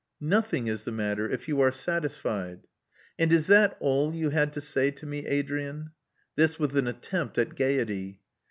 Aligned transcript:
"Nothing 0.19 0.65
is 0.65 0.83
the 0.83 0.91
matter, 0.91 1.29
if 1.29 1.47
you 1.47 1.61
are 1.61 1.71
satisfied." 1.71 2.61
"And 3.19 3.31
is 3.31 3.45
that 3.45 3.77
all 3.79 4.15
you 4.15 4.31
had^ 4.31 4.51
to 4.53 4.59
say 4.59 4.89
to 4.89 5.05
me, 5.05 5.27
Adrian?" 5.27 5.91
This 6.35 6.57
with 6.57 6.75
an 6.75 6.87
attempt 6.87 7.37
at 7.37 7.53
gaiety. 7.53 8.19